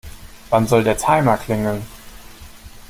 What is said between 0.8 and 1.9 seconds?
der Timer klingeln?